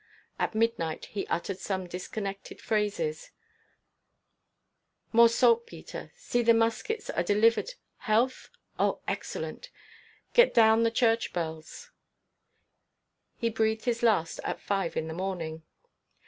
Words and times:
At 0.39 0.55
midnight 0.55 1.05
he 1.05 1.27
uttered 1.27 1.59
some 1.59 1.85
disconnected 1.85 2.59
phrases: 2.59 3.29
"More 5.13 5.29
saltpetre.... 5.29 6.11
See 6.15 6.41
the 6.41 6.55
muskets 6.55 7.11
are 7.11 7.21
delivered. 7.21 7.75
Health? 7.97 8.49
Oh! 8.79 9.01
excellent.... 9.07 9.69
Get 10.33 10.55
down 10.55 10.81
the 10.81 10.89
church 10.89 11.33
bells...." 11.33 11.91
He 13.37 13.51
breathed 13.51 13.85
his 13.85 14.01
last 14.01 14.39
at 14.43 14.59
five 14.59 14.97
in 14.97 15.07
the 15.07 15.13
morning. 15.13 15.61